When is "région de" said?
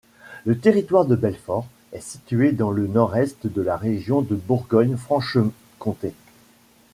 3.77-4.33